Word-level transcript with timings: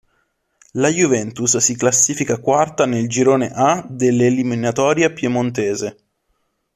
La 0.73 0.89
Juventus 0.91 1.57
si 1.59 1.75
classifica 1.77 2.39
quarta 2.39 2.87
nel 2.87 3.07
girone 3.07 3.51
A 3.53 3.85
dell'eliminatoria 3.87 5.11
piemontese. 5.13 5.97